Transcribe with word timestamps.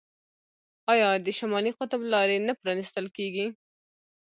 آیا 0.93 1.09
د 1.25 1.27
شمالي 1.39 1.71
قطب 1.79 2.01
لارې 2.13 2.37
نه 2.47 2.53
پرانیستل 2.59 3.05
کیږي؟ 3.17 3.45